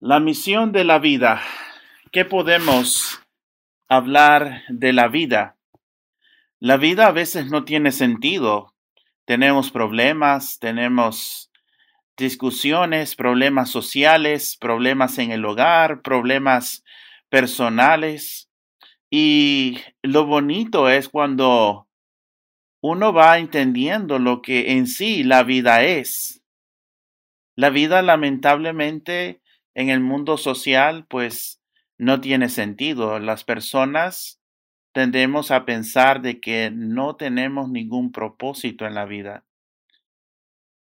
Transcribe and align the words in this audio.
La 0.00 0.20
misión 0.20 0.72
de 0.72 0.84
la 0.84 0.98
vida. 0.98 1.40
¿Qué 2.12 2.26
podemos 2.26 3.18
hablar 3.88 4.62
de 4.68 4.92
la 4.92 5.08
vida? 5.08 5.56
La 6.60 6.76
vida 6.76 7.06
a 7.06 7.12
veces 7.12 7.46
no 7.46 7.64
tiene 7.64 7.92
sentido. 7.92 8.74
Tenemos 9.24 9.70
problemas, 9.70 10.58
tenemos 10.58 11.50
discusiones, 12.14 13.16
problemas 13.16 13.70
sociales, 13.70 14.58
problemas 14.60 15.16
en 15.16 15.30
el 15.30 15.42
hogar, 15.46 16.02
problemas 16.02 16.84
personales. 17.30 18.50
Y 19.08 19.78
lo 20.02 20.26
bonito 20.26 20.90
es 20.90 21.08
cuando 21.08 21.88
uno 22.82 23.14
va 23.14 23.38
entendiendo 23.38 24.18
lo 24.18 24.42
que 24.42 24.72
en 24.72 24.88
sí 24.88 25.24
la 25.24 25.42
vida 25.42 25.84
es. 25.84 26.42
La 27.54 27.70
vida 27.70 28.02
lamentablemente 28.02 29.40
en 29.76 29.90
el 29.90 30.00
mundo 30.00 30.38
social, 30.38 31.04
pues 31.06 31.60
no 31.98 32.22
tiene 32.22 32.48
sentido. 32.48 33.18
Las 33.18 33.44
personas 33.44 34.40
tendemos 34.92 35.50
a 35.50 35.66
pensar 35.66 36.22
de 36.22 36.40
que 36.40 36.70
no 36.72 37.16
tenemos 37.16 37.68
ningún 37.68 38.10
propósito 38.10 38.86
en 38.86 38.94
la 38.94 39.04
vida. 39.04 39.44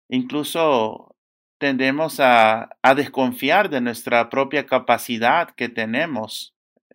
Incluso 0.10 1.16
tendemos 1.58 2.20
a, 2.20 2.78
a 2.84 2.94
desconfiar 2.94 3.72
de 3.72 3.82
nuestra 3.82 4.30
propia 4.30 4.68
capacidad 4.68 5.50
que 5.56 5.70
tenemos. 5.70 6.54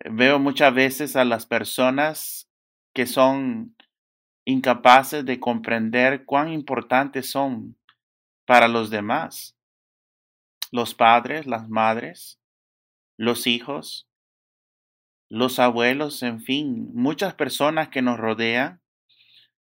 Veo 0.09 0.39
muchas 0.39 0.73
veces 0.73 1.17
a 1.17 1.25
las 1.25 1.45
personas 1.45 2.49
que 2.93 3.07
son 3.07 3.75
incapaces 4.45 5.25
de 5.25 5.37
comprender 5.41 6.23
cuán 6.23 6.47
importantes 6.47 7.29
son 7.29 7.75
para 8.45 8.69
los 8.69 8.89
demás 8.89 9.58
los 10.71 10.93
padres, 10.93 11.47
las 11.47 11.69
madres, 11.69 12.39
los 13.17 13.47
hijos, 13.47 14.07
los 15.29 15.59
abuelos, 15.59 16.23
en 16.23 16.41
fin, 16.41 16.89
muchas 16.93 17.35
personas 17.35 17.89
que 17.89 18.01
nos 18.01 18.17
rodean, 18.17 18.81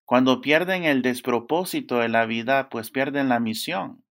cuando 0.05 0.39
pierden 0.39 0.85
el 0.85 1.01
despropósito 1.01 1.99
de 1.99 2.07
la 2.07 2.25
vida, 2.25 2.69
pues 2.69 2.91
pierden 2.91 3.27
la 3.27 3.41
misión. 3.41 4.05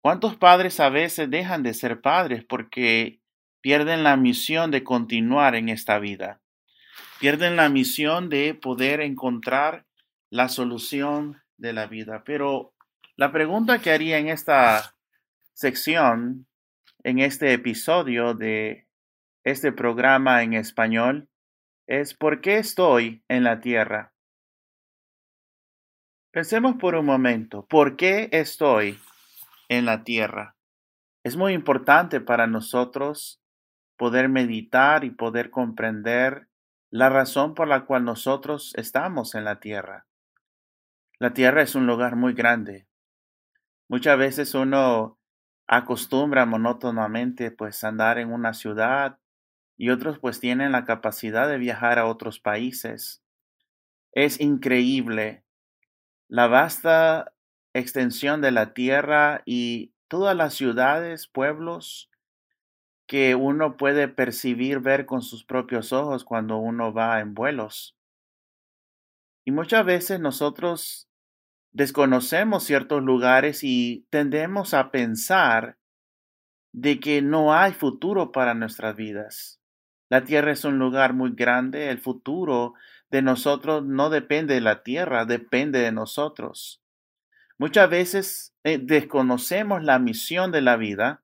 ¿Cuántos 0.00 0.36
padres 0.36 0.80
a 0.80 0.88
veces 0.88 1.30
dejan 1.30 1.62
de 1.62 1.74
ser 1.74 2.00
padres 2.00 2.44
porque 2.44 3.20
pierden 3.60 4.02
la 4.02 4.16
misión 4.16 4.70
de 4.72 4.82
continuar 4.82 5.54
en 5.54 5.68
esta 5.68 6.00
vida? 6.00 6.40
Pierden 7.20 7.54
la 7.54 7.68
misión 7.68 8.28
de 8.28 8.54
poder 8.54 9.00
encontrar 9.00 9.86
la 10.30 10.48
solución 10.48 11.40
de 11.56 11.72
la 11.72 11.86
vida. 11.86 12.22
Pero 12.24 12.74
la 13.16 13.30
pregunta 13.30 13.80
que 13.80 13.92
haría 13.92 14.18
en 14.18 14.28
esta 14.28 14.96
sección 15.58 16.46
en 17.02 17.18
este 17.18 17.52
episodio 17.52 18.34
de 18.34 18.86
este 19.42 19.72
programa 19.72 20.44
en 20.44 20.54
español 20.54 21.28
es 21.88 22.14
¿Por 22.14 22.40
qué 22.40 22.58
estoy 22.58 23.24
en 23.26 23.42
la 23.42 23.58
tierra? 23.58 24.12
Pensemos 26.30 26.76
por 26.76 26.94
un 26.94 27.06
momento, 27.06 27.66
¿por 27.66 27.96
qué 27.96 28.28
estoy 28.30 29.00
en 29.68 29.84
la 29.84 30.04
tierra? 30.04 30.54
Es 31.24 31.36
muy 31.36 31.54
importante 31.54 32.20
para 32.20 32.46
nosotros 32.46 33.42
poder 33.96 34.28
meditar 34.28 35.02
y 35.02 35.10
poder 35.10 35.50
comprender 35.50 36.46
la 36.88 37.08
razón 37.08 37.54
por 37.54 37.66
la 37.66 37.84
cual 37.84 38.04
nosotros 38.04 38.74
estamos 38.76 39.34
en 39.34 39.42
la 39.42 39.58
tierra. 39.58 40.06
La 41.18 41.34
tierra 41.34 41.62
es 41.62 41.74
un 41.74 41.88
lugar 41.88 42.14
muy 42.14 42.32
grande. 42.32 42.86
Muchas 43.88 44.16
veces 44.18 44.54
uno 44.54 45.17
acostumbra 45.68 46.46
monótonamente 46.46 47.50
pues 47.50 47.84
andar 47.84 48.18
en 48.18 48.32
una 48.32 48.54
ciudad 48.54 49.18
y 49.76 49.90
otros 49.90 50.18
pues 50.18 50.40
tienen 50.40 50.72
la 50.72 50.84
capacidad 50.84 51.46
de 51.46 51.58
viajar 51.58 51.98
a 51.98 52.06
otros 52.06 52.40
países. 52.40 53.22
Es 54.12 54.40
increíble 54.40 55.44
la 56.26 56.46
vasta 56.48 57.32
extensión 57.74 58.40
de 58.40 58.50
la 58.50 58.72
tierra 58.72 59.42
y 59.44 59.92
todas 60.08 60.34
las 60.34 60.54
ciudades, 60.54 61.28
pueblos 61.28 62.10
que 63.06 63.34
uno 63.34 63.76
puede 63.76 64.08
percibir, 64.08 64.80
ver 64.80 65.06
con 65.06 65.22
sus 65.22 65.44
propios 65.44 65.92
ojos 65.92 66.24
cuando 66.24 66.58
uno 66.58 66.92
va 66.92 67.20
en 67.20 67.34
vuelos. 67.34 67.96
Y 69.44 69.50
muchas 69.50 69.84
veces 69.84 70.20
nosotros 70.20 71.07
desconocemos 71.72 72.64
ciertos 72.64 73.02
lugares 73.02 73.60
y 73.62 74.06
tendemos 74.10 74.74
a 74.74 74.90
pensar 74.90 75.78
de 76.72 77.00
que 77.00 77.22
no 77.22 77.54
hay 77.54 77.72
futuro 77.72 78.32
para 78.32 78.54
nuestras 78.54 78.96
vidas. 78.96 79.60
La 80.10 80.24
tierra 80.24 80.52
es 80.52 80.64
un 80.64 80.78
lugar 80.78 81.12
muy 81.12 81.32
grande, 81.34 81.90
el 81.90 81.98
futuro 81.98 82.74
de 83.10 83.22
nosotros 83.22 83.84
no 83.84 84.10
depende 84.10 84.54
de 84.54 84.60
la 84.60 84.82
tierra, 84.82 85.24
depende 85.24 85.80
de 85.80 85.92
nosotros. 85.92 86.82
Muchas 87.58 87.90
veces 87.90 88.54
eh, 88.64 88.78
desconocemos 88.78 89.82
la 89.82 89.98
misión 89.98 90.52
de 90.52 90.60
la 90.60 90.76
vida 90.76 91.22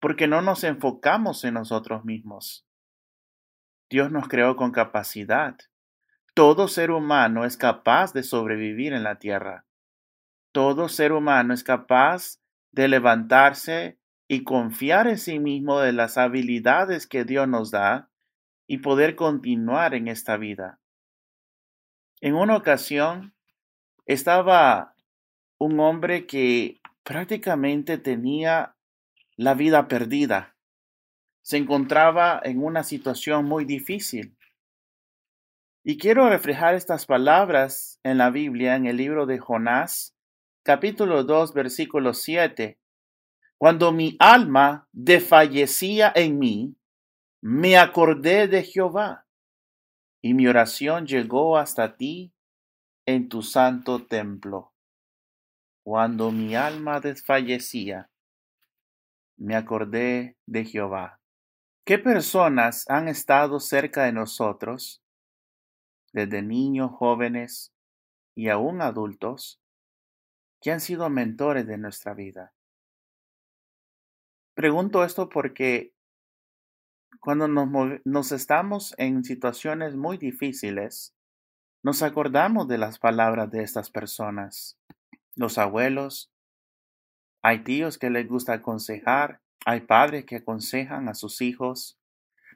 porque 0.00 0.28
no 0.28 0.42
nos 0.42 0.64
enfocamos 0.64 1.44
en 1.44 1.54
nosotros 1.54 2.04
mismos. 2.04 2.66
Dios 3.88 4.12
nos 4.12 4.28
creó 4.28 4.56
con 4.56 4.70
capacidad. 4.70 5.56
Todo 6.34 6.68
ser 6.68 6.90
humano 6.90 7.44
es 7.44 7.56
capaz 7.56 8.12
de 8.12 8.22
sobrevivir 8.22 8.92
en 8.92 9.02
la 9.02 9.18
tierra. 9.18 9.64
Todo 10.52 10.88
ser 10.88 11.12
humano 11.12 11.54
es 11.54 11.62
capaz 11.62 12.40
de 12.72 12.88
levantarse 12.88 13.98
y 14.28 14.44
confiar 14.44 15.06
en 15.06 15.18
sí 15.18 15.38
mismo 15.38 15.80
de 15.80 15.92
las 15.92 16.18
habilidades 16.18 17.06
que 17.06 17.24
Dios 17.24 17.48
nos 17.48 17.70
da 17.70 18.10
y 18.66 18.78
poder 18.78 19.16
continuar 19.16 19.94
en 19.94 20.08
esta 20.08 20.36
vida. 20.36 20.80
En 22.20 22.34
una 22.34 22.56
ocasión 22.56 23.34
estaba 24.06 24.94
un 25.58 25.80
hombre 25.80 26.26
que 26.26 26.80
prácticamente 27.02 27.98
tenía 27.98 28.76
la 29.36 29.54
vida 29.54 29.88
perdida. 29.88 30.54
Se 31.42 31.56
encontraba 31.56 32.40
en 32.44 32.62
una 32.62 32.84
situación 32.84 33.46
muy 33.46 33.64
difícil. 33.64 34.36
Y 35.82 35.96
quiero 35.96 36.28
reflejar 36.28 36.74
estas 36.74 37.06
palabras 37.06 37.98
en 38.02 38.18
la 38.18 38.30
Biblia, 38.30 38.76
en 38.76 38.86
el 38.86 38.96
libro 38.96 39.26
de 39.26 39.38
Jonás, 39.38 40.14
capítulo 40.62 41.24
2, 41.24 41.54
versículo 41.54 42.12
7. 42.12 42.78
Cuando 43.56 43.92
mi 43.92 44.16
alma 44.18 44.88
desfallecía 44.92 46.12
en 46.14 46.38
mí, 46.38 46.76
me 47.40 47.78
acordé 47.78 48.46
de 48.46 48.62
Jehová, 48.62 49.26
y 50.22 50.34
mi 50.34 50.46
oración 50.46 51.06
llegó 51.06 51.56
hasta 51.56 51.96
ti 51.96 52.34
en 53.06 53.28
tu 53.28 53.42
santo 53.42 54.06
templo. 54.06 54.74
Cuando 55.82 56.30
mi 56.30 56.54
alma 56.54 57.00
desfallecía, 57.00 58.10
me 59.38 59.56
acordé 59.56 60.36
de 60.46 60.66
Jehová. 60.66 61.20
¿Qué 61.86 61.98
personas 61.98 62.84
han 62.90 63.08
estado 63.08 63.58
cerca 63.60 64.04
de 64.04 64.12
nosotros, 64.12 65.02
desde 66.12 66.42
niños, 66.42 66.90
jóvenes 66.92 67.72
y 68.34 68.50
aún 68.50 68.82
adultos, 68.82 69.60
que 70.60 70.70
han 70.70 70.80
sido 70.80 71.08
mentores 71.08 71.66
de 71.66 71.78
nuestra 71.78 72.14
vida. 72.14 72.52
Pregunto 74.54 75.04
esto 75.04 75.28
porque 75.28 75.94
cuando 77.18 77.48
nos, 77.48 78.32
estamos 78.32 78.94
en 78.98 79.24
situaciones 79.24 79.96
muy 79.96 80.18
difíciles, 80.18 81.14
nos 81.82 82.02
acordamos 82.02 82.68
de 82.68 82.78
las 82.78 82.98
palabras 82.98 83.50
de 83.50 83.62
estas 83.62 83.90
personas. 83.90 84.78
Los 85.34 85.58
abuelos, 85.58 86.30
hay 87.42 87.64
tíos 87.64 87.98
que 87.98 88.10
les 88.10 88.28
gusta 88.28 88.54
aconsejar, 88.54 89.40
hay 89.64 89.80
padres 89.80 90.24
que 90.26 90.36
aconsejan 90.36 91.08
a 91.08 91.14
sus 91.14 91.40
hijos, 91.40 91.98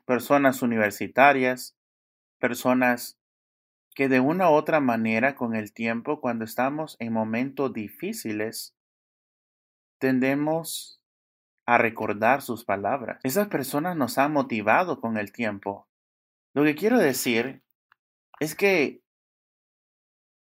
personas 0.05 0.62
universitarias, 0.62 1.75
personas 2.39 3.19
que 3.94 4.08
de 4.08 4.20
una 4.20 4.50
u 4.50 4.55
otra 4.55 4.81
manera 4.81 5.37
con 5.37 5.55
el 5.55 5.73
tiempo, 5.73 6.20
cuando 6.20 6.44
estamos 6.44 6.96
en 6.99 7.12
momentos 7.12 7.73
difíciles, 7.73 8.75
tendemos 9.99 11.00
a 11.67 11.79
recordar 11.79 12.43
sus 12.43 12.64
palabras. 12.64 13.20
Esas 13.23 13.49
personas 13.49 13.96
nos 13.96 14.19
han 14.19 14.32
motivado 14.32 15.00
con 15.00 15.17
el 15.17 15.32
tiempo. 15.32 15.88
Lo 16.52 16.64
que 16.64 16.75
quiero 16.75 16.99
decir 16.99 17.62
es 18.41 18.55
que 18.55 19.00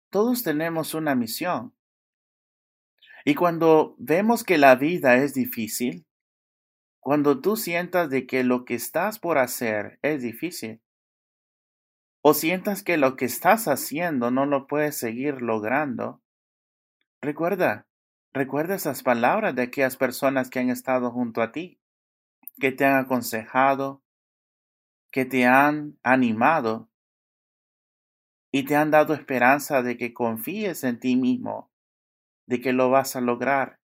todos 0.10 0.44
tenemos 0.44 0.94
una 0.94 1.16
misión. 1.16 1.74
Y 3.26 3.36
cuando 3.36 3.96
vemos 3.98 4.44
que 4.44 4.58
la 4.58 4.76
vida 4.76 5.18
es 5.18 5.34
difícil, 5.34 6.06
cuando 7.00 7.42
tú 7.42 7.56
sientas 7.56 8.10
de 8.10 8.28
que 8.28 8.44
lo 8.44 8.66
que 8.66 8.76
estás 8.76 9.20
por 9.20 9.38
hacer 9.38 10.00
es 10.02 10.22
difícil, 10.22 10.82
o 12.22 12.34
sientas 12.34 12.84
que 12.84 12.98
lo 12.98 13.16
que 13.16 13.26
estás 13.26 13.68
haciendo 13.68 14.32
no 14.32 14.46
lo 14.46 14.68
puedes 14.68 14.98
seguir 14.98 15.42
logrando, 15.42 16.22
recuerda, 17.22 17.88
recuerda 18.34 18.76
esas 18.76 19.04
palabras 19.04 19.56
de 19.56 19.64
aquellas 19.64 19.98
personas 19.98 20.50
que 20.50 20.60
han 20.60 20.70
estado 20.70 21.12
junto 21.12 21.42
a 21.42 21.52
ti. 21.52 21.80
que 22.60 22.74
te 22.74 22.86
han 22.86 22.98
aconsejado, 22.98 24.04
que 25.12 25.26
te 25.26 25.46
han 25.46 25.98
animado 26.04 26.90
y 28.52 28.66
te 28.66 28.76
han 28.76 28.92
dado 28.92 29.14
esperanza 29.14 29.82
de 29.82 29.98
que 29.98 30.14
confíes 30.14 30.84
en 30.84 31.00
ti 31.00 31.16
mismo, 31.16 31.72
de 32.48 32.60
que 32.60 32.74
lo 32.74 32.90
vas 32.90 33.16
a 33.16 33.22
lograr, 33.22 33.80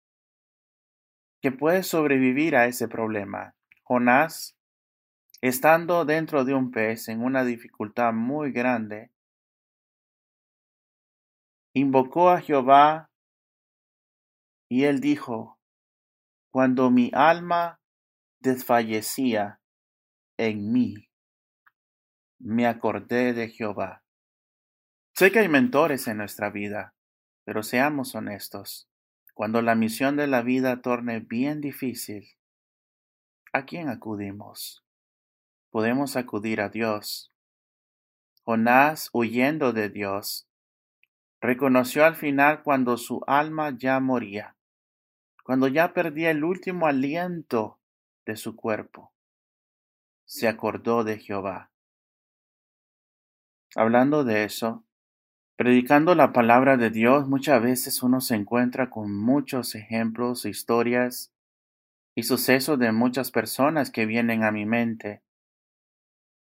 que 1.42 1.52
puedes 1.52 1.88
sobrevivir 1.88 2.56
a 2.56 2.66
ese 2.66 2.88
problema. 2.88 3.56
Jonás, 3.84 4.55
estando 5.42 6.06
dentro 6.06 6.46
de 6.46 6.54
un 6.54 6.72
pez 6.72 7.08
en 7.08 7.22
una 7.22 7.44
dificultad 7.44 8.14
muy 8.14 8.52
grande, 8.52 9.12
invocó 11.74 12.30
a 12.30 12.42
Jehová 12.42 13.10
y 14.70 14.86
él 14.86 15.00
dijo, 15.00 15.60
cuando 16.50 16.90
mi 16.90 17.12
alma 17.14 17.82
desfallecía 18.40 19.60
en 20.38 20.72
mí, 20.72 21.10
me 22.40 22.66
acordé 22.66 23.34
de 23.34 23.50
Jehová. 23.50 24.04
Sé 25.14 25.32
que 25.32 25.40
hay 25.40 25.50
mentores 25.50 26.08
en 26.08 26.18
nuestra 26.18 26.50
vida, 26.50 26.94
pero 27.44 27.64
seamos 27.64 28.16
honestos. 28.16 28.90
Cuando 29.34 29.62
la 29.62 29.76
misión 29.76 30.16
de 30.16 30.28
la 30.28 30.42
vida 30.42 30.82
torne 30.82 31.20
bien 31.20 31.60
difícil, 31.60 32.38
¿a 33.52 33.66
quién 33.66 33.90
acudimos? 33.90 34.85
Podemos 35.76 36.16
acudir 36.16 36.62
a 36.62 36.70
Dios. 36.70 37.34
Jonás, 38.46 39.10
huyendo 39.12 39.74
de 39.74 39.90
Dios, 39.90 40.48
reconoció 41.42 42.06
al 42.06 42.16
final 42.16 42.64
cuando 42.64 42.96
su 42.96 43.22
alma 43.28 43.76
ya 43.78 44.00
moría, 44.00 44.56
cuando 45.44 45.68
ya 45.68 45.92
perdía 45.92 46.32
el 46.32 46.46
último 46.46 46.88
aliento 46.88 47.78
de 48.26 48.38
su 48.38 48.56
cuerpo. 48.56 49.12
Se 50.24 50.48
acordó 50.48 51.04
de 51.04 51.20
Jehová. 51.20 51.72
Hablando 53.76 54.24
de 54.24 54.46
eso, 54.46 54.86
predicando 55.58 56.16
la 56.16 56.32
palabra 56.32 56.78
de 56.78 56.90
Dios, 56.90 57.28
muchas 57.28 57.62
veces 57.62 58.02
uno 58.02 58.22
se 58.22 58.36
encuentra 58.36 58.90
con 58.90 59.14
muchos 59.14 59.76
ejemplos, 59.76 60.46
historias 60.46 61.34
y 62.16 62.24
sucesos 62.24 62.80
de 62.80 62.94
muchas 62.94 63.30
personas 63.30 63.92
que 63.92 64.06
vienen 64.06 64.46
a 64.46 64.52
mi 64.52 64.66
mente. 64.66 65.25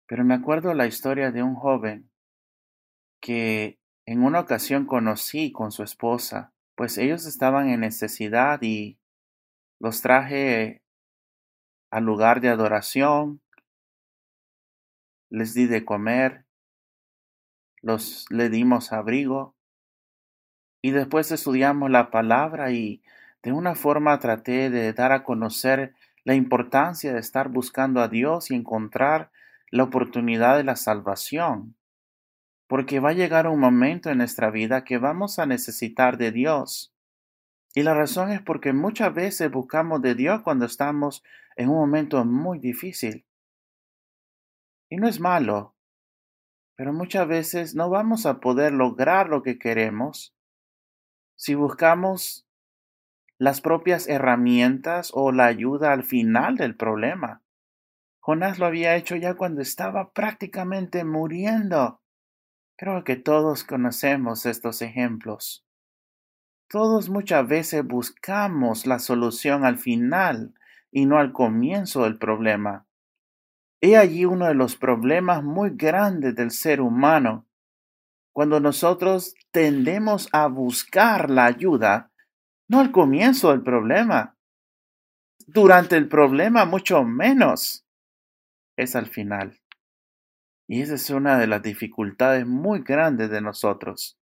Pero 0.10 0.26
me 0.26 0.34
acuerdo 0.34 0.74
la 0.74 0.88
historia 0.88 1.32
de 1.32 1.44
un 1.44 1.54
joven 1.54 2.10
que 3.22 3.78
en 4.08 4.24
una 4.24 4.40
ocasión 4.40 4.88
conocí 4.88 5.52
con 5.52 5.72
su 5.72 5.84
esposa, 5.84 6.52
pues 6.74 6.98
ellos 6.98 7.28
estaban 7.28 7.70
en 7.70 7.82
necesidad 7.82 8.60
y 8.64 8.98
los 9.80 10.02
traje 10.02 10.82
al 11.92 12.06
lugar 12.06 12.42
de 12.42 12.50
adoración, 12.50 13.40
les 15.30 15.54
di 15.54 15.68
de 15.68 15.86
comer, 15.86 16.44
los 17.84 18.26
le 18.32 18.50
dimos 18.50 18.92
abrigo 18.92 19.56
y 20.82 20.90
después 20.90 21.32
estudiamos 21.32 21.92
la 21.92 22.10
palabra 22.10 22.72
y 22.72 23.04
de 23.44 23.52
una 23.52 23.76
forma 23.76 24.18
traté 24.18 24.72
de 24.72 24.92
dar 24.92 25.12
a 25.12 25.24
conocer 25.24 25.94
la 26.24 26.34
importancia 26.34 27.14
de 27.14 27.20
estar 27.20 27.50
buscando 27.50 28.02
a 28.02 28.08
Dios 28.08 28.50
y 28.50 28.56
encontrar 28.56 29.30
la 29.72 29.84
oportunidad 29.84 30.58
de 30.58 30.64
la 30.64 30.76
salvación 30.76 31.76
porque 32.70 33.00
va 33.00 33.10
a 33.10 33.14
llegar 33.14 33.48
un 33.48 33.60
momento 33.60 34.12
en 34.12 34.20
nuestra 34.20 34.52
vida 34.52 34.84
que 34.84 35.00
vamos 35.00 35.40
a 35.40 35.48
necesitar 35.48 36.20
de 36.20 36.32
Dios. 36.32 36.94
Y 37.74 37.82
la 37.82 37.96
razón 37.96 38.32
es 38.32 38.44
porque 38.44 38.74
muchas 38.74 39.12
veces 39.12 39.50
buscamos 39.50 40.04
de 40.04 40.14
Dios 40.14 40.44
cuando 40.44 40.66
estamos 40.68 41.24
en 41.56 41.70
un 41.70 41.78
momento 41.78 42.24
muy 42.26 42.60
difícil. 42.60 43.26
Y 44.88 44.98
no 44.98 45.08
es 45.08 45.20
malo, 45.20 45.74
pero 46.76 46.94
muchas 46.94 47.28
veces 47.28 47.74
no 47.74 47.90
vamos 47.90 48.28
a 48.28 48.40
poder 48.40 48.72
lograr 48.72 49.30
lo 49.30 49.42
que 49.42 49.58
queremos 49.58 50.36
si 51.36 51.56
buscamos 51.56 52.48
las 53.40 53.62
propias 53.62 54.08
herramientas 54.08 55.10
o 55.16 55.32
la 55.32 55.48
ayuda 55.48 55.92
al 55.92 56.04
final 56.04 56.56
del 56.56 56.76
problema. 56.76 57.42
Jonás 58.20 58.60
lo 58.60 58.66
había 58.66 58.96
hecho 58.96 59.16
ya 59.16 59.36
cuando 59.36 59.62
estaba 59.62 60.12
prácticamente 60.12 61.04
muriendo. 61.04 62.02
Creo 62.78 63.04
que 63.04 63.16
todos 63.16 63.64
conocemos 63.64 64.46
estos 64.46 64.82
ejemplos. 64.82 65.66
Todos 66.70 67.10
muchas 67.10 67.48
veces 67.48 67.86
buscamos 67.86 68.86
la 68.86 69.00
solución 69.00 69.66
al 69.66 69.78
final 69.78 70.54
y 70.92 71.06
no 71.06 71.18
al 71.18 71.34
comienzo 71.34 72.04
del 72.04 72.18
problema. 72.18 72.86
He 73.82 73.98
allí 73.98 74.26
uno 74.26 74.46
de 74.46 74.54
los 74.54 74.76
problemas 74.76 75.44
muy 75.44 75.72
grandes 75.72 76.36
del 76.36 76.52
ser 76.52 76.82
humano, 76.82 77.48
cuando 78.34 78.60
nosotros 78.60 79.36
tendemos 79.52 80.30
a 80.32 80.48
buscar 80.48 81.30
la 81.30 81.46
ayuda, 81.46 82.12
no 82.68 82.80
al 82.80 82.92
comienzo 82.92 83.52
del 83.52 83.64
problema. 83.64 84.38
Durante 85.48 85.98
el 85.98 86.08
problema 86.08 86.66
mucho 86.66 87.04
menos. 87.04 87.86
Es 88.80 88.96
al 88.96 89.08
final. 89.08 89.60
Y 90.66 90.82
esa 90.82 90.94
es 90.94 91.10
una 91.10 91.38
de 91.38 91.48
las 91.48 91.62
dificultades 91.62 92.48
muy 92.48 92.80
grandes 92.80 93.30
de 93.30 93.42
nosotros. 93.42 94.18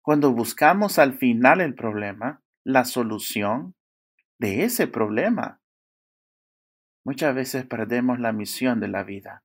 Cuando 0.00 0.32
buscamos 0.32 1.00
al 1.00 1.18
final 1.18 1.60
el 1.60 1.74
problema, 1.74 2.40
la 2.62 2.84
solución 2.84 3.74
de 4.38 4.62
ese 4.62 4.86
problema, 4.86 5.60
muchas 7.04 7.34
veces 7.34 7.66
perdemos 7.66 8.20
la 8.20 8.32
misión 8.32 8.78
de 8.78 8.86
la 8.86 9.02
vida. 9.02 9.42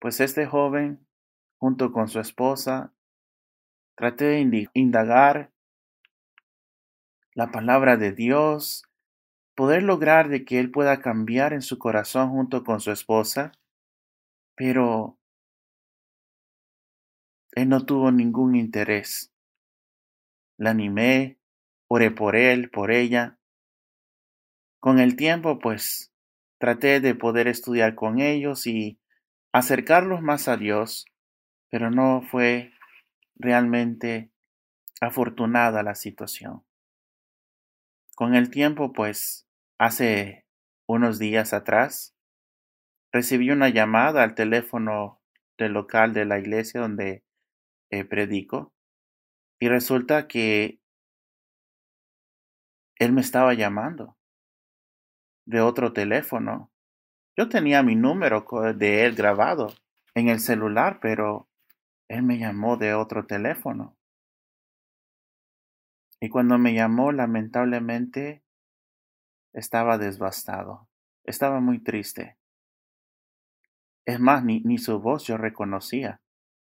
Pues 0.00 0.18
este 0.18 0.46
joven, 0.46 1.06
junto 1.60 1.92
con 1.92 2.08
su 2.08 2.18
esposa, 2.18 2.92
traté 3.96 4.24
de 4.24 4.68
indagar 4.74 5.52
la 7.34 7.52
palabra 7.52 7.96
de 7.96 8.10
Dios, 8.10 8.82
poder 9.56 9.82
lograr 9.82 10.28
de 10.28 10.44
que 10.44 10.60
él 10.60 10.70
pueda 10.70 11.00
cambiar 11.00 11.52
en 11.52 11.62
su 11.62 11.78
corazón 11.78 12.30
junto 12.30 12.62
con 12.62 12.80
su 12.80 12.92
esposa 12.92 13.52
pero 14.56 15.18
él 17.52 17.68
no 17.68 17.84
tuvo 17.84 18.10
ningún 18.10 18.56
interés. 18.56 19.32
La 20.56 20.70
animé, 20.70 21.38
oré 21.88 22.10
por 22.10 22.34
él, 22.34 22.70
por 22.70 22.90
ella. 22.90 23.38
Con 24.80 24.98
el 24.98 25.14
tiempo, 25.16 25.58
pues, 25.58 26.12
traté 26.58 27.00
de 27.00 27.14
poder 27.14 27.48
estudiar 27.48 27.94
con 27.94 28.18
ellos 28.18 28.66
y 28.66 28.98
acercarlos 29.52 30.22
más 30.22 30.48
a 30.48 30.56
Dios, 30.56 31.04
pero 31.70 31.90
no 31.90 32.22
fue 32.22 32.72
realmente 33.34 34.30
afortunada 35.02 35.82
la 35.82 35.94
situación. 35.94 36.64
Con 38.14 38.34
el 38.34 38.48
tiempo, 38.50 38.94
pues, 38.94 39.45
hace 39.78 40.46
unos 40.86 41.18
días 41.18 41.52
atrás, 41.52 42.14
recibí 43.12 43.50
una 43.50 43.68
llamada 43.68 44.22
al 44.22 44.34
teléfono 44.34 45.20
del 45.58 45.72
local 45.72 46.12
de 46.12 46.24
la 46.24 46.38
iglesia 46.38 46.80
donde 46.80 47.24
eh, 47.90 48.04
predico 48.04 48.72
y 49.58 49.68
resulta 49.68 50.28
que 50.28 50.80
él 52.98 53.12
me 53.12 53.20
estaba 53.20 53.54
llamando 53.54 54.16
de 55.46 55.60
otro 55.60 55.92
teléfono. 55.92 56.70
Yo 57.36 57.48
tenía 57.48 57.82
mi 57.82 57.94
número 57.94 58.44
de 58.74 59.04
él 59.04 59.14
grabado 59.14 59.72
en 60.14 60.28
el 60.28 60.40
celular, 60.40 60.98
pero 61.00 61.48
él 62.08 62.22
me 62.22 62.38
llamó 62.38 62.76
de 62.76 62.94
otro 62.94 63.26
teléfono. 63.26 63.96
Y 66.20 66.30
cuando 66.30 66.58
me 66.58 66.72
llamó, 66.72 67.12
lamentablemente, 67.12 68.42
estaba 69.56 69.96
devastado, 69.96 70.86
estaba 71.24 71.60
muy 71.60 71.78
triste. 71.78 72.36
Es 74.04 74.20
más, 74.20 74.44
ni, 74.44 74.60
ni 74.60 74.76
su 74.76 75.00
voz 75.00 75.24
yo 75.24 75.38
reconocía. 75.38 76.20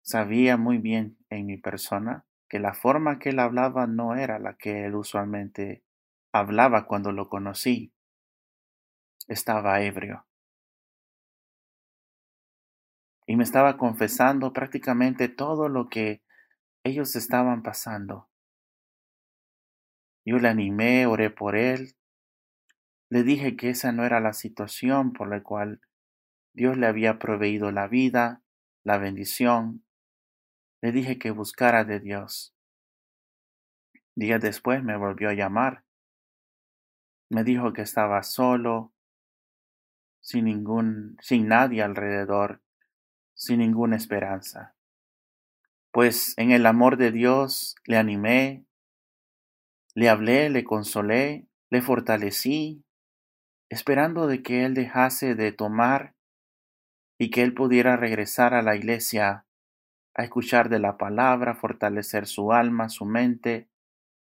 Sabía 0.02 0.56
muy 0.56 0.78
bien 0.78 1.18
en 1.30 1.46
mi 1.46 1.58
persona 1.58 2.26
que 2.48 2.58
la 2.58 2.74
forma 2.74 3.20
que 3.20 3.30
él 3.30 3.40
hablaba 3.40 3.86
no 3.86 4.16
era 4.16 4.40
la 4.40 4.56
que 4.56 4.86
él 4.86 4.96
usualmente 4.96 5.84
hablaba 6.32 6.88
cuando 6.88 7.12
lo 7.12 7.28
conocí. 7.28 7.94
Estaba 9.28 9.82
ebrio. 9.82 10.26
Y 13.28 13.36
me 13.36 13.44
estaba 13.44 13.78
confesando 13.78 14.54
prácticamente 14.54 15.28
todo 15.28 15.68
lo 15.68 15.90
que 15.90 16.24
ellos 16.84 17.16
estaban 17.18 17.62
pasando. 17.62 18.30
Yo 20.26 20.38
le 20.38 20.48
animé, 20.48 21.06
oré 21.06 21.30
por 21.30 21.58
él. 21.58 21.96
Le 23.10 23.24
dije 23.24 23.56
que 23.56 23.72
esa 23.72 23.92
no 23.92 24.06
era 24.06 24.20
la 24.20 24.34
situación 24.34 25.14
por 25.14 25.30
la 25.30 25.42
cual 25.42 25.82
Dios 26.54 26.78
le 26.78 26.86
había 26.86 27.18
proveído 27.18 27.72
la 27.72 27.88
vida, 27.88 28.44
la 28.84 28.98
bendición. 29.00 29.84
Le 30.82 30.92
dije 30.92 31.18
que 31.18 31.32
buscara 31.32 31.86
de 31.86 32.00
Dios. 32.00 32.54
Días 34.16 34.42
después 34.42 34.84
me 34.84 34.98
volvió 34.98 35.30
a 35.30 35.34
llamar 35.34 35.84
Me 37.30 37.44
dijo 37.44 37.74
que 37.74 37.82
estaba 37.82 38.22
solo, 38.24 38.92
sin 40.20 40.46
ningún, 40.46 41.18
sin 41.22 41.48
nadie 41.48 41.82
alrededor, 41.82 42.62
sin 43.34 43.60
ninguna 43.60 43.96
esperanza. 43.96 44.76
Pues 45.92 46.38
en 46.38 46.52
el 46.52 46.66
amor 46.66 46.98
de 46.98 47.12
Dios 47.12 47.76
le 47.86 47.98
animé, 47.98 48.66
le 49.96 50.10
hablé, 50.10 50.50
le 50.50 50.64
consolé, 50.64 51.48
le 51.70 51.82
fortalecí, 51.82 52.84
esperando 53.70 54.28
de 54.28 54.42
que 54.42 54.66
él 54.66 54.74
dejase 54.74 55.36
de 55.36 55.52
tomar 55.52 56.16
y 57.18 57.30
que 57.30 57.44
él 57.44 57.54
pudiera 57.54 57.98
regresar 57.98 58.54
a 58.54 58.62
la 58.62 58.76
iglesia 58.76 59.46
a 60.16 60.24
escuchar 60.24 60.70
de 60.70 60.80
la 60.80 60.98
palabra, 60.98 61.56
fortalecer 61.56 62.28
su 62.28 62.52
alma, 62.52 62.90
su 62.90 63.06
mente, 63.06 63.70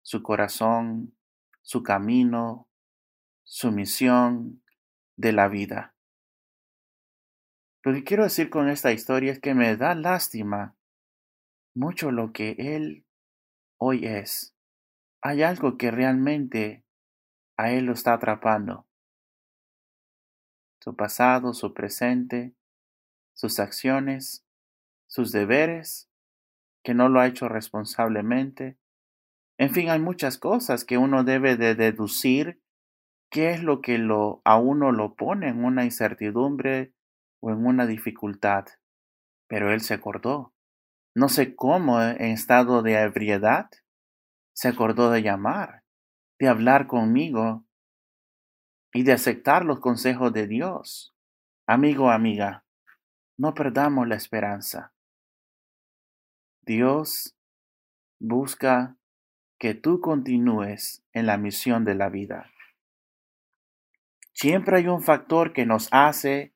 su 0.01 0.21
corazón, 0.21 1.15
su 1.61 1.81
camino, 1.81 2.67
su 3.43 3.71
misión 3.71 4.63
de 5.17 5.33
la 5.33 5.47
vida. 5.47 5.95
Lo 7.83 7.93
que 7.93 8.03
quiero 8.03 8.23
decir 8.23 8.49
con 8.49 8.69
esta 8.69 8.91
historia 8.91 9.31
es 9.31 9.39
que 9.39 9.53
me 9.53 9.75
da 9.75 9.95
lástima 9.95 10.75
mucho 11.75 12.11
lo 12.11 12.31
que 12.31 12.55
él 12.57 13.05
hoy 13.77 14.05
es. 14.05 14.55
Hay 15.21 15.43
algo 15.43 15.77
que 15.77 15.91
realmente 15.91 16.85
a 17.57 17.71
él 17.71 17.85
lo 17.85 17.93
está 17.93 18.13
atrapando. 18.13 18.87
Su 20.83 20.97
pasado, 20.97 21.53
su 21.53 21.73
presente, 21.73 22.53
sus 23.31 23.61
acciones, 23.61 24.45
sus 25.07 25.31
deberes, 25.31 26.09
que 26.83 26.93
no 26.93 27.07
lo 27.07 27.21
ha 27.21 27.27
hecho 27.27 27.47
responsablemente. 27.47 28.77
En 29.57 29.73
fin, 29.73 29.89
hay 29.89 30.01
muchas 30.01 30.37
cosas 30.37 30.83
que 30.83 30.97
uno 30.97 31.23
debe 31.23 31.55
de 31.55 31.75
deducir 31.75 32.61
qué 33.31 33.51
es 33.51 33.63
lo 33.63 33.79
que 33.79 33.97
lo, 33.97 34.41
a 34.43 34.57
uno 34.57 34.91
lo 34.91 35.15
pone 35.15 35.47
en 35.47 35.63
una 35.63 35.85
incertidumbre 35.85 36.93
o 37.39 37.51
en 37.51 37.65
una 37.65 37.87
dificultad. 37.87 38.65
Pero 39.47 39.71
él 39.71 39.79
se 39.79 39.93
acordó. 39.93 40.53
No 41.15 41.29
sé 41.29 41.55
cómo, 41.55 42.01
en 42.01 42.23
estado 42.23 42.81
de 42.81 42.95
ebriedad, 42.95 43.69
se 44.51 44.67
acordó 44.67 45.11
de 45.11 45.21
llamar, 45.21 45.85
de 46.39 46.49
hablar 46.49 46.87
conmigo 46.87 47.63
y 48.93 49.03
de 49.03 49.13
aceptar 49.13 49.65
los 49.65 49.79
consejos 49.79 50.31
de 50.31 50.47
Dios. 50.47 51.13
Amigo, 51.65 52.11
amiga, 52.11 52.63
no 53.37 53.53
perdamos 53.53 54.07
la 54.07 54.15
esperanza. 54.15 54.93
Dios 56.61 57.35
busca 58.19 58.97
que 59.57 59.73
tú 59.73 59.99
continúes 59.99 61.03
en 61.11 61.25
la 61.25 61.37
misión 61.37 61.85
de 61.85 61.95
la 61.95 62.09
vida. 62.09 62.51
Siempre 64.33 64.77
hay 64.77 64.87
un 64.87 65.01
factor 65.01 65.53
que 65.53 65.65
nos 65.65 65.87
hace 65.91 66.53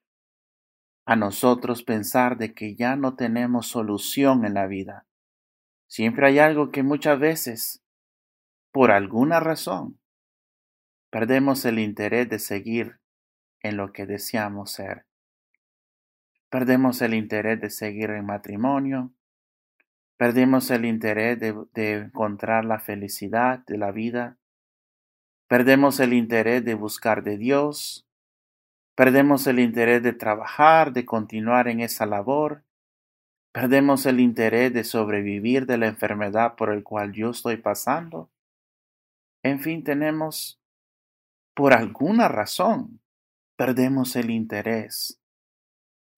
a 1.06 1.16
nosotros 1.16 1.84
pensar 1.84 2.38
de 2.38 2.54
que 2.54 2.76
ya 2.76 2.96
no 2.96 3.16
tenemos 3.16 3.68
solución 3.68 4.46
en 4.46 4.54
la 4.54 4.68
vida. 4.68 5.06
Siempre 5.88 6.28
hay 6.28 6.40
algo 6.40 6.72
que 6.72 6.84
muchas 6.84 7.18
veces, 7.18 7.82
por 8.72 8.92
alguna 8.92 9.40
razón, 9.40 10.00
perdemos 11.10 11.66
el 11.66 11.80
interés 11.80 12.30
de 12.30 12.40
seguir 12.40 13.00
en 13.62 13.78
lo 13.78 13.92
que 13.92 14.06
deseamos 14.06 14.72
ser. 14.72 15.06
Perdemos 16.50 17.02
el 17.02 17.14
interés 17.14 17.60
de 17.60 17.70
seguir 17.70 18.10
en 18.12 18.26
matrimonio. 18.26 19.12
Perdemos 20.18 20.72
el 20.72 20.86
interés 20.86 21.40
de, 21.40 21.54
de, 21.74 21.94
encontrar 21.94 22.66
la 22.66 22.80
felicidad 22.80 23.60
de 23.66 23.78
la 23.78 23.92
vida. 23.92 24.38
Perdemos 25.48 26.00
el 26.00 26.14
interés 26.14 26.64
de 26.64 26.74
buscar 26.74 27.24
de 27.24 27.38
Dios. 27.38 28.08
Perdemos 28.96 29.46
el 29.48 29.60
interés 29.60 30.02
de 30.02 30.14
trabajar, 30.14 30.94
de 30.94 31.06
continuar 31.06 31.68
en 31.68 31.82
esa 31.82 32.06
labor. 32.06 32.64
Perdemos 33.52 34.06
el 34.06 34.20
interés 34.20 34.74
de 34.74 34.84
sobrevivir 34.84 35.66
de 35.66 35.78
la 35.78 35.88
enfermedad 35.88 36.56
por 36.56 36.72
el 36.72 36.84
cual 36.84 37.12
yo 37.14 37.32
estoy 37.32 37.58
pasando. 37.58 38.30
En 39.44 39.60
fin, 39.60 39.84
tenemos, 39.84 40.57
por 41.58 41.74
alguna 41.74 42.28
razón, 42.28 43.02
perdemos 43.56 44.16
el 44.16 44.30
interés 44.30 45.20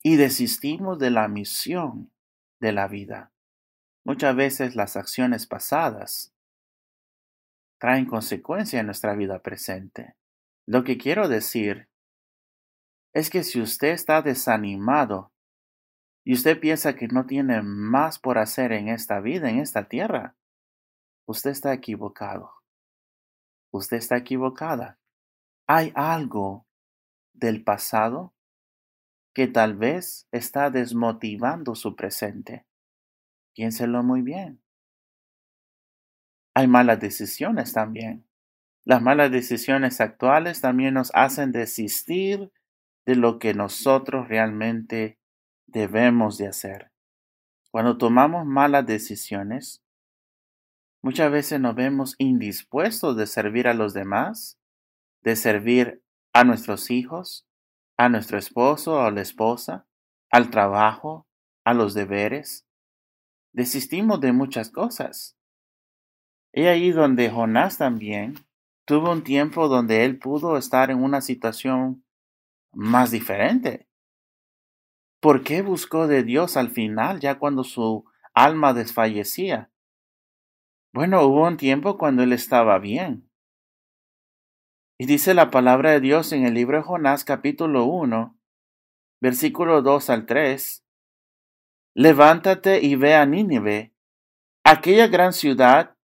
y 0.04 0.18
desistimos 0.18 1.00
de 1.00 1.12
la 1.12 1.30
misión 1.30 2.12
de 2.60 2.74
la 2.74 2.90
vida. 2.90 3.32
Muchas 4.04 4.36
veces 4.36 4.76
las 4.76 4.98
acciones 4.98 5.48
pasadas 5.48 6.34
traen 7.80 8.06
consecuencia 8.06 8.82
en 8.82 8.88
nuestra 8.88 9.16
vida 9.16 9.42
presente. 9.42 10.18
Lo 10.68 10.84
que 10.84 10.98
quiero 10.98 11.30
decir 11.30 11.88
es 13.14 13.30
que 13.30 13.46
si 13.46 13.62
usted 13.62 13.94
está 13.94 14.22
desanimado 14.22 15.32
y 16.26 16.34
usted 16.34 16.60
piensa 16.60 16.98
que 16.98 17.08
no 17.08 17.26
tiene 17.26 17.62
más 17.62 18.20
por 18.20 18.40
hacer 18.40 18.74
en 18.74 18.90
esta 18.90 19.22
vida, 19.22 19.50
en 19.50 19.60
esta 19.60 19.88
tierra, 19.88 20.36
usted 21.26 21.52
está 21.52 21.74
equivocado. 21.74 22.56
Usted 23.72 23.96
está 23.96 24.18
equivocada. 24.18 24.99
Hay 25.72 25.92
algo 25.94 26.66
del 27.32 27.64
pasado 27.64 28.34
que 29.36 29.48
tal 29.48 29.78
vez 29.78 30.28
está 30.32 30.72
desmotivando 30.72 31.76
su 31.76 31.96
presente. 31.96 32.66
Piénselo 33.54 34.02
muy 34.02 34.24
bien. 34.24 34.64
Hay 36.56 36.68
malas 36.68 37.00
decisiones 37.00 37.72
también. 37.72 38.28
Las 38.84 39.04
malas 39.04 39.30
decisiones 39.30 40.02
actuales 40.02 40.60
también 40.60 40.96
nos 40.96 41.12
hacen 41.14 41.52
desistir 41.52 42.52
de 43.06 43.16
lo 43.16 43.38
que 43.38 43.54
nosotros 43.54 44.28
realmente 44.28 45.20
debemos 45.68 46.40
de 46.40 46.48
hacer. 46.48 46.92
Cuando 47.70 48.00
tomamos 48.00 48.44
malas 48.48 48.88
decisiones, 48.88 49.84
muchas 51.04 51.32
veces 51.32 51.60
nos 51.60 51.76
vemos 51.76 52.16
indispuestos 52.18 53.16
de 53.16 53.28
servir 53.28 53.68
a 53.68 53.76
los 53.76 53.94
demás, 53.94 54.59
de 55.22 55.36
servir 55.36 56.04
a 56.34 56.44
nuestros 56.44 56.92
hijos, 56.92 57.48
a 57.98 58.10
nuestro 58.10 58.38
esposo 58.38 58.96
o 58.96 59.00
a 59.02 59.12
la 59.12 59.22
esposa, 59.22 59.88
al 60.32 60.50
trabajo, 60.50 61.28
a 61.66 61.74
los 61.74 61.94
deberes. 61.94 62.68
Desistimos 63.52 64.22
de 64.22 64.32
muchas 64.32 64.70
cosas. 64.70 65.38
Y 66.54 66.64
ahí 66.64 66.92
donde 66.92 67.30
Jonás 67.30 67.78
también 67.78 68.36
tuvo 68.86 69.12
un 69.12 69.24
tiempo 69.24 69.68
donde 69.68 70.06
él 70.06 70.18
pudo 70.18 70.58
estar 70.58 70.90
en 70.90 71.04
una 71.04 71.22
situación 71.22 72.04
más 72.72 73.12
diferente. 73.12 73.88
¿Por 75.20 75.44
qué 75.44 75.62
buscó 75.62 76.08
de 76.08 76.24
Dios 76.24 76.58
al 76.58 76.70
final, 76.70 77.20
ya 77.20 77.38
cuando 77.38 77.64
su 77.64 78.06
alma 78.34 78.74
desfallecía? 78.74 79.70
Bueno, 80.94 81.24
hubo 81.24 81.46
un 81.46 81.58
tiempo 81.58 81.98
cuando 81.98 82.24
él 82.24 82.34
estaba 82.34 82.80
bien. 82.80 83.29
Y 85.02 85.06
dice 85.06 85.34
la 85.34 85.50
palabra 85.50 85.92
de 85.92 86.02
Dios 86.02 86.34
en 86.34 86.46
el 86.46 86.54
libro 86.54 86.76
de 86.76 86.84
Jonás 86.84 87.24
capítulo 87.24 87.86
1, 87.86 88.38
versículo 89.22 89.82
2 89.82 90.10
al 90.10 90.26
3. 90.26 90.86
Levántate 91.96 92.82
y 92.82 92.98
ve 92.98 93.16
a 93.16 93.26
Nínive, 93.26 93.94
aquella 94.66 95.08
gran 95.08 95.32
ciudad, 95.32 95.96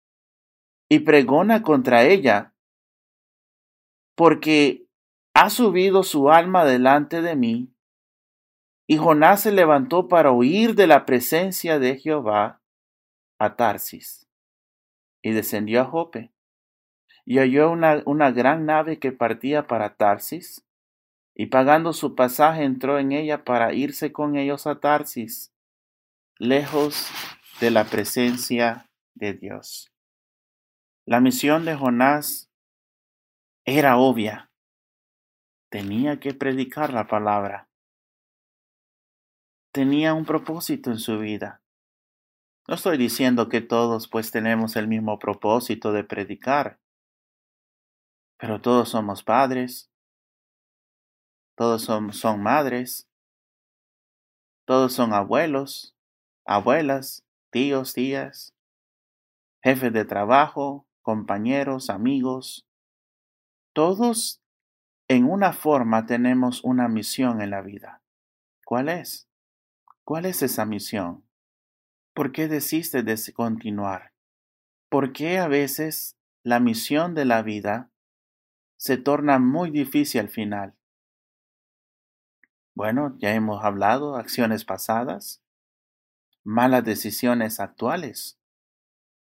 y 0.90 1.00
pregona 1.00 1.62
contra 1.62 2.06
ella, 2.06 2.56
porque 4.16 4.88
ha 5.34 5.50
subido 5.50 6.04
su 6.04 6.32
alma 6.32 6.64
delante 6.64 7.22
de 7.22 7.36
mí. 7.36 7.76
Y 8.88 8.96
Jonás 8.96 9.42
se 9.42 9.52
levantó 9.52 10.08
para 10.08 10.32
huir 10.32 10.74
de 10.74 10.88
la 10.88 11.06
presencia 11.06 11.80
de 11.80 12.00
Jehová 12.00 12.62
a 13.42 13.58
Tarsis, 13.58 14.30
y 15.22 15.32
descendió 15.32 15.82
a 15.82 15.86
Jope 15.86 16.35
y 17.26 17.40
halló 17.40 17.72
una, 17.72 18.04
una 18.06 18.32
gran 18.32 18.66
nave 18.66 19.00
que 19.00 19.12
partía 19.12 19.68
para 19.68 19.96
Tarsis, 19.96 20.64
y 21.34 21.48
pagando 21.48 21.92
su 21.92 22.16
pasaje 22.16 22.64
entró 22.64 22.98
en 22.98 23.12
ella 23.12 23.44
para 23.44 23.74
irse 23.74 24.14
con 24.14 24.38
ellos 24.38 24.68
a 24.68 24.80
Tarsis, 24.80 25.52
lejos 26.38 27.10
de 27.60 27.72
la 27.72 27.86
presencia 27.86 28.90
de 29.16 29.34
Dios. 29.34 29.92
La 31.06 31.20
misión 31.20 31.66
de 31.66 31.76
Jonás 31.76 32.50
era 33.66 33.98
obvia. 33.98 34.50
Tenía 35.70 36.20
que 36.20 36.34
predicar 36.34 36.94
la 36.94 37.08
palabra. 37.08 37.68
Tenía 39.72 40.14
un 40.14 40.26
propósito 40.26 40.90
en 40.92 41.00
su 41.00 41.20
vida. 41.20 41.62
No 42.68 42.76
estoy 42.76 42.98
diciendo 42.98 43.50
que 43.50 43.62
todos 43.62 44.08
pues 44.08 44.32
tenemos 44.32 44.76
el 44.76 44.88
mismo 44.88 45.20
propósito 45.20 45.92
de 45.92 46.04
predicar, 46.04 46.80
pero 48.38 48.62
todos 48.62 48.90
somos 48.90 49.24
padres, 49.24 49.90
todos 51.56 51.84
son, 51.84 52.44
madres, 52.44 53.08
todos 54.66 54.94
son 54.94 55.14
abuelos, 55.14 55.96
abuelas, 56.46 57.24
tíos, 57.50 57.94
tías, 57.94 58.54
jefes 59.64 59.94
de 59.94 60.04
trabajo, 60.04 60.86
compañeros, 61.02 61.90
amigos. 61.90 62.68
Todos 63.74 64.42
en 65.08 65.26
una 65.30 65.54
forma 65.54 66.06
tenemos 66.06 66.64
una 66.64 66.90
misión 66.90 67.42
en 67.42 67.52
la 67.52 67.62
vida. 67.62 68.02
¿Cuál 68.66 68.90
es? 68.90 69.30
¿Cuál 70.04 70.26
es 70.26 70.42
esa 70.42 70.66
misión? 70.66 71.26
¿Por 72.14 72.32
qué 72.32 72.48
desiste 72.48 73.02
de 73.04 73.18
continuar? 73.34 74.12
¿Por 74.90 75.14
qué 75.14 75.40
a 75.40 75.48
veces 75.48 76.18
la 76.44 76.60
misión 76.60 77.16
de 77.16 77.26
la 77.26 77.42
vida 77.42 77.92
se 78.86 78.98
torna 78.98 79.40
muy 79.40 79.72
difícil 79.72 80.22
al 80.22 80.30
final? 80.30 80.76
Bueno, 82.76 83.18
ya 83.18 83.34
hemos 83.34 83.64
hablado, 83.64 84.16
acciones 84.16 84.64
pasadas, 84.64 85.44
malas 86.44 86.84
decisiones 86.84 87.60
actuales. 87.60 88.40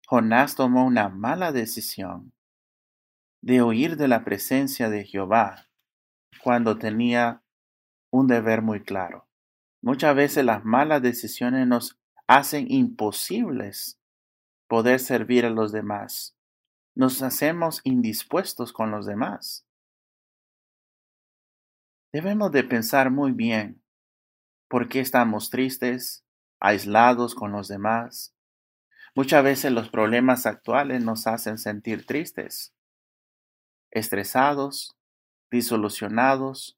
Jonás 0.05 0.55
tomó 0.55 0.85
una 0.85 1.09
mala 1.09 1.51
decisión 1.51 2.31
de 3.41 3.63
huir 3.63 3.97
de 3.97 4.07
la 4.07 4.23
presencia 4.23 4.87
de 4.87 5.03
Jehová 5.03 5.67
cuando 6.43 6.77
tenía 6.77 7.41
un 8.11 8.27
deber 8.27 8.61
muy 8.61 8.83
claro. 8.83 9.27
Muchas 9.81 10.15
veces 10.15 10.45
las 10.45 10.63
malas 10.63 11.01
decisiones 11.01 11.65
nos 11.65 11.99
hacen 12.27 12.71
imposibles 12.71 13.99
poder 14.67 14.99
servir 14.99 15.47
a 15.47 15.49
los 15.49 15.71
demás. 15.71 16.38
Nos 16.99 17.21
hacemos 17.21 17.79
indispuestos 17.85 18.73
con 18.73 18.91
los 18.91 19.05
demás. 19.05 19.65
Debemos 22.11 22.51
de 22.51 22.65
pensar 22.65 23.09
muy 23.09 23.31
bien 23.31 23.81
por 24.67 24.89
qué 24.89 24.99
estamos 24.99 25.49
tristes, 25.49 26.25
aislados 26.59 27.35
con 27.35 27.53
los 27.53 27.69
demás. 27.69 28.35
Muchas 29.15 29.45
veces 29.45 29.71
los 29.71 29.87
problemas 29.87 30.45
actuales 30.45 31.01
nos 31.01 31.25
hacen 31.25 31.57
sentir 31.57 32.05
tristes, 32.05 32.75
estresados, 33.91 34.97
disolucionados. 35.49 36.77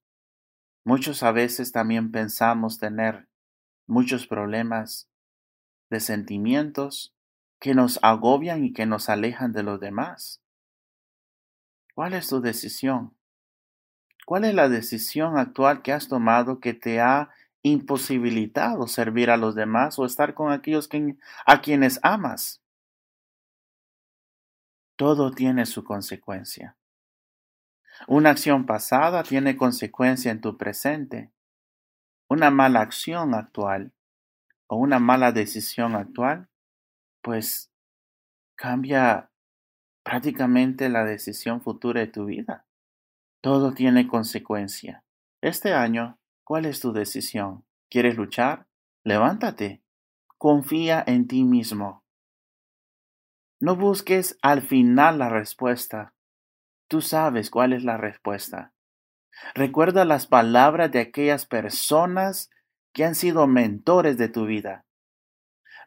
Muchos 0.86 1.24
a 1.24 1.32
veces 1.32 1.72
también 1.72 2.12
pensamos 2.12 2.78
tener 2.78 3.28
muchos 3.88 4.28
problemas 4.28 5.10
de 5.90 6.00
sentimientos 6.00 7.16
que 7.62 7.76
nos 7.76 8.00
agobian 8.02 8.66
y 8.66 8.74
que 8.74 8.88
nos 8.88 9.08
alejan 9.08 9.54
de 9.54 9.62
los 9.62 9.80
demás. 9.80 10.42
¿Cuál 11.94 12.16
es 12.16 12.28
tu 12.28 12.42
decisión? 12.42 13.16
¿Cuál 14.26 14.46
es 14.46 14.56
la 14.56 14.68
decisión 14.68 15.38
actual 15.38 15.84
que 15.84 15.94
has 15.94 16.08
tomado 16.08 16.60
que 16.60 16.74
te 16.74 17.00
ha 17.00 17.30
imposibilitado 17.62 18.88
servir 18.88 19.30
a 19.30 19.38
los 19.38 19.54
demás 19.54 20.00
o 20.00 20.06
estar 20.06 20.34
con 20.34 20.52
aquellos 20.52 20.90
a 21.46 21.62
quienes 21.62 22.00
amas? 22.02 22.64
Todo 24.96 25.32
tiene 25.32 25.68
su 25.68 25.84
consecuencia. 25.84 26.76
Una 28.08 28.32
acción 28.32 28.66
pasada 28.66 29.22
tiene 29.22 29.56
consecuencia 29.56 30.32
en 30.32 30.42
tu 30.42 30.58
presente. 30.58 31.32
Una 32.28 32.50
mala 32.50 32.82
acción 32.82 33.36
actual 33.36 33.92
o 34.66 34.78
una 34.78 34.98
mala 34.98 35.32
decisión 35.32 35.96
actual, 35.96 36.48
pues 37.22 37.72
cambia 38.56 39.32
prácticamente 40.04 40.90
la 40.90 41.06
decisión 41.06 41.62
futura 41.62 42.02
de 42.02 42.08
tu 42.08 42.26
vida. 42.26 42.66
Todo 43.42 43.74
tiene 43.74 44.08
consecuencia. 44.08 45.04
Este 45.42 45.74
año, 45.74 46.20
¿cuál 46.44 46.66
es 46.66 46.80
tu 46.80 46.94
decisión? 46.94 47.66
¿Quieres 47.90 48.16
luchar? 48.16 48.68
Levántate. 49.04 49.82
Confía 50.38 51.04
en 51.06 51.28
ti 51.28 51.44
mismo. 51.44 52.04
No 53.60 53.76
busques 53.76 54.38
al 54.42 54.62
final 54.62 55.20
la 55.20 55.30
respuesta. 55.30 56.14
Tú 56.88 57.02
sabes 57.02 57.50
cuál 57.50 57.74
es 57.74 57.84
la 57.84 57.98
respuesta. 57.98 58.74
Recuerda 59.54 60.06
las 60.06 60.28
palabras 60.28 60.92
de 60.92 61.00
aquellas 61.00 61.46
personas 61.46 62.50
que 62.94 63.06
han 63.06 63.16
sido 63.16 63.48
mentores 63.48 64.18
de 64.18 64.30
tu 64.30 64.46
vida. 64.46 64.86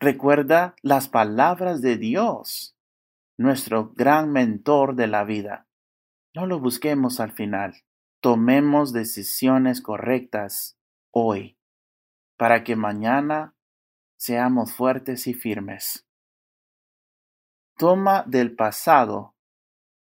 Recuerda 0.01 0.75
las 0.83 1.09
palabras 1.09 1.81
de 1.81 1.97
Dios, 1.97 2.77
nuestro 3.37 3.93
gran 3.95 4.33
mentor 4.33 4.97
de 4.97 5.07
la 5.07 5.25
vida. 5.25 5.67
No 6.35 6.47
lo 6.47 6.59
busquemos 6.59 7.21
al 7.21 7.33
final. 7.33 7.85
Tomemos 8.21 8.93
decisiones 8.93 9.81
correctas 9.81 10.79
hoy 11.11 11.57
para 12.37 12.65
que 12.65 12.75
mañana 12.75 13.55
seamos 14.17 14.75
fuertes 14.75 15.27
y 15.27 15.35
firmes. 15.35 16.07
Toma 17.77 18.25
del 18.27 18.55
pasado 18.57 19.35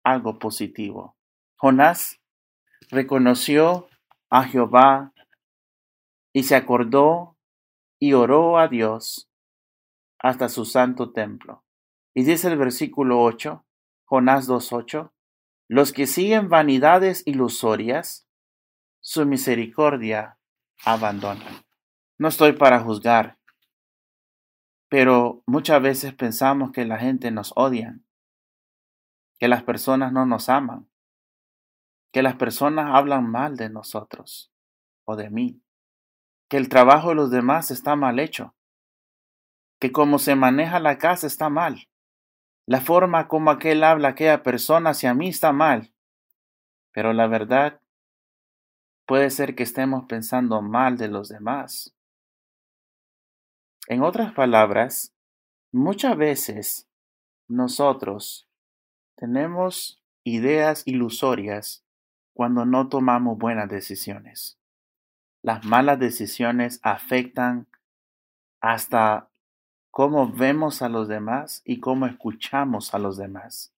algo 0.03 0.39
positivo. 0.39 1.15
Jonás 1.55 2.19
reconoció 2.89 3.87
a 4.29 4.43
Jehová 4.43 5.13
y 6.33 6.43
se 6.43 6.55
acordó 6.55 7.37
y 7.99 8.13
oró 8.13 8.57
a 8.57 8.67
Dios 8.67 9.29
hasta 10.19 10.49
su 10.49 10.65
santo 10.65 11.11
templo. 11.11 11.63
Y 12.13 12.23
dice 12.23 12.47
el 12.47 12.57
versículo 12.57 13.21
8, 13.21 13.65
Jonás 14.05 14.49
2.8, 14.49 15.11
los 15.69 15.91
que 15.93 16.07
siguen 16.07 16.49
vanidades 16.49 17.23
ilusorias, 17.25 18.27
su 19.01 19.25
misericordia 19.25 20.39
abandonan. 20.83 21.65
No 22.17 22.29
estoy 22.29 22.53
para 22.53 22.79
juzgar, 22.79 23.37
pero 24.89 25.43
muchas 25.45 25.81
veces 25.81 26.13
pensamos 26.13 26.71
que 26.71 26.85
la 26.85 26.97
gente 26.97 27.31
nos 27.31 27.53
odia 27.55 27.99
que 29.39 29.47
las 29.47 29.63
personas 29.63 30.11
no 30.11 30.25
nos 30.25 30.49
aman, 30.49 30.89
que 32.11 32.21
las 32.21 32.35
personas 32.35 32.89
hablan 32.93 33.29
mal 33.29 33.55
de 33.55 33.69
nosotros 33.69 34.51
o 35.05 35.15
de 35.15 35.29
mí, 35.29 35.61
que 36.49 36.57
el 36.57 36.69
trabajo 36.69 37.09
de 37.09 37.15
los 37.15 37.31
demás 37.31 37.71
está 37.71 37.95
mal 37.95 38.19
hecho, 38.19 38.55
que 39.79 39.91
como 39.91 40.19
se 40.19 40.35
maneja 40.35 40.79
la 40.79 40.97
casa 40.97 41.27
está 41.27 41.49
mal, 41.49 41.87
la 42.65 42.81
forma 42.81 43.27
como 43.27 43.51
aquel 43.51 43.83
habla 43.83 44.09
aquella 44.09 44.43
persona 44.43 44.89
hacia 44.89 45.13
mí 45.13 45.29
está 45.29 45.53
mal, 45.53 45.93
pero 46.91 47.13
la 47.13 47.27
verdad 47.27 47.81
puede 49.05 49.29
ser 49.29 49.55
que 49.55 49.63
estemos 49.63 50.05
pensando 50.05 50.61
mal 50.61 50.97
de 50.97 51.07
los 51.07 51.29
demás. 51.29 51.95
En 53.87 54.01
otras 54.01 54.33
palabras, 54.33 55.15
muchas 55.71 56.17
veces 56.17 56.89
nosotros 57.47 58.49
tenemos 59.15 60.03
ideas 60.25 60.83
ilusorias 60.85 61.85
cuando 62.33 62.65
no 62.65 62.89
tomamos 62.89 63.37
buenas 63.37 63.69
decisiones. 63.69 64.59
Las 65.41 65.63
malas 65.63 65.99
decisiones 65.99 66.81
afectan 66.83 67.67
hasta 68.59 69.29
cómo 69.97 70.31
vemos 70.31 70.83
a 70.83 70.89
los 70.89 71.07
demás 71.07 71.63
y 71.65 71.79
cómo 71.79 72.05
escuchamos 72.05 72.93
a 72.93 72.99
los 72.99 73.17
demás. 73.17 73.73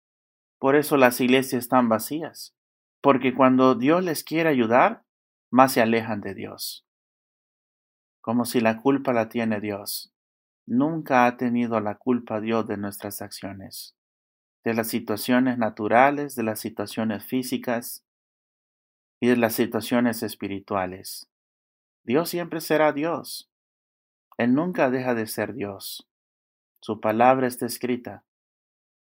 Por 0.57 0.75
eso 0.75 0.97
las 0.97 1.21
iglesias 1.21 1.63
están 1.63 1.87
vacías, 1.87 2.53
porque 2.99 3.33
cuando 3.33 3.73
Dios 3.73 4.03
les 4.03 4.25
quiere 4.25 4.49
ayudar, 4.49 5.05
más 5.49 5.71
se 5.71 5.81
alejan 5.81 6.19
de 6.19 6.33
Dios. 6.33 6.85
Como 8.19 8.43
si 8.43 8.59
la 8.59 8.81
culpa 8.81 9.13
la 9.13 9.29
tiene 9.29 9.61
Dios. 9.61 10.11
Nunca 10.65 11.25
ha 11.25 11.37
tenido 11.37 11.79
la 11.79 11.95
culpa 11.95 12.41
Dios 12.41 12.67
de 12.67 12.75
nuestras 12.75 13.21
acciones 13.21 13.95
de 14.65 14.73
las 14.73 14.89
situaciones 14.89 15.57
naturales, 15.57 16.35
de 16.35 16.43
las 16.43 16.59
situaciones 16.59 17.23
físicas 17.23 18.03
y 19.21 19.27
de 19.27 19.37
las 19.37 19.53
situaciones 19.55 20.21
espirituales. 20.21 21.29
Dios 22.03 22.27
siempre 22.29 22.59
será 22.59 22.91
Dios. 22.91 23.49
Él 24.37 24.53
nunca 24.53 24.89
deja 24.89 25.15
de 25.15 25.25
ser 25.25 25.53
Dios. 25.53 26.08
Su 26.79 26.99
palabra 26.99 27.47
está 27.47 27.65
escrita. 27.65 28.23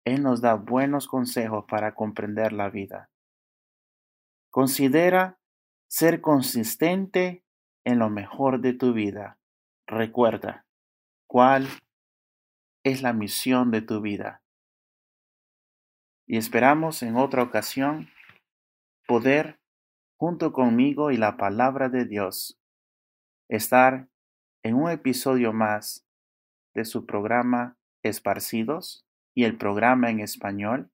Él 0.05 0.23
nos 0.23 0.41
da 0.41 0.55
buenos 0.55 1.07
consejos 1.07 1.65
para 1.67 1.95
comprender 1.95 2.53
la 2.53 2.69
vida. 2.69 3.09
Considera 4.49 5.39
ser 5.87 6.21
consistente 6.21 7.43
en 7.83 7.99
lo 7.99 8.09
mejor 8.09 8.61
de 8.61 8.73
tu 8.73 8.93
vida. 8.93 9.37
Recuerda 9.87 10.65
cuál 11.27 11.67
es 12.83 13.01
la 13.01 13.13
misión 13.13 13.71
de 13.71 13.81
tu 13.81 14.01
vida 14.01 14.41
y 16.27 16.37
esperamos 16.37 17.03
en 17.03 17.15
otra 17.15 17.43
ocasión 17.43 18.09
poder, 19.07 19.59
junto 20.17 20.51
conmigo 20.53 21.11
y 21.11 21.17
la 21.17 21.37
palabra 21.37 21.89
de 21.89 22.05
Dios, 22.05 22.59
estar 23.47 24.07
en 24.63 24.75
un 24.75 24.89
episodio 24.89 25.53
más 25.53 26.04
de 26.75 26.85
su 26.85 27.05
programa 27.05 27.77
Esparcidos 28.03 29.07
y 29.33 29.45
el 29.45 29.57
programa 29.57 30.11
en 30.11 30.19
español. 30.19 30.91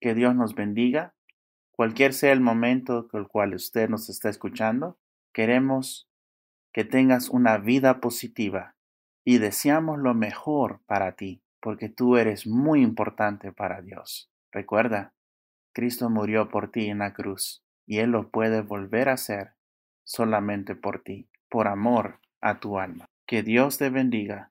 Que 0.00 0.14
Dios 0.14 0.34
nos 0.34 0.54
bendiga. 0.54 1.14
Cualquier 1.72 2.14
sea 2.14 2.32
el 2.32 2.40
momento 2.40 3.08
con 3.08 3.20
el 3.20 3.28
cual 3.28 3.54
usted 3.54 3.88
nos 3.88 4.08
está 4.08 4.30
escuchando, 4.30 4.98
queremos 5.34 6.08
que 6.72 6.84
tengas 6.84 7.28
una 7.28 7.58
vida 7.58 8.00
positiva 8.00 8.76
y 9.24 9.38
deseamos 9.38 9.98
lo 9.98 10.14
mejor 10.14 10.80
para 10.86 11.12
ti, 11.12 11.42
porque 11.60 11.88
tú 11.88 12.16
eres 12.16 12.46
muy 12.46 12.82
importante 12.82 13.52
para 13.52 13.82
Dios. 13.82 14.30
Recuerda 14.50 15.12
Cristo 15.72 16.10
murió 16.10 16.48
por 16.48 16.70
ti 16.72 16.86
en 16.86 16.98
la 16.98 17.12
cruz 17.12 17.62
y 17.86 17.98
Él 17.98 18.10
lo 18.10 18.30
puede 18.30 18.62
volver 18.62 19.08
a 19.08 19.12
hacer 19.12 19.52
solamente 20.04 20.74
por 20.74 21.02
ti, 21.02 21.28
por 21.48 21.68
amor 21.68 22.20
a 22.40 22.58
tu 22.58 22.78
alma. 22.78 23.06
Que 23.26 23.42
Dios 23.42 23.78
te 23.78 23.90
bendiga. 23.90 24.50